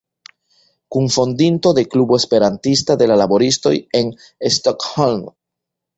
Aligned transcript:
Kunfondinto 0.95 1.73
de 1.79 1.83
Klubo 1.91 2.19
Esperantista 2.21 2.95
de 3.03 3.11
la 3.13 3.21
laboristoj 3.23 3.75
en 4.01 4.11
Stockholm. 4.57 5.23